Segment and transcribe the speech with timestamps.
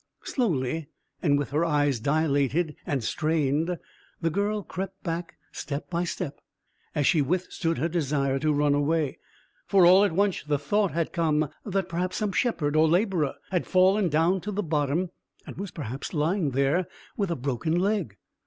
[0.23, 0.87] Slowly,
[1.21, 3.77] and with her eyes dilated and strained,
[4.19, 6.41] the girl crept back step by step,
[6.95, 9.19] as she withstood her desire to run away,
[9.67, 13.67] for all at once the thought had come that perhaps some shepherd or labourer had
[13.67, 15.11] fallen down to the bottom,
[15.45, 18.17] and was perhaps lying here with a broken leg.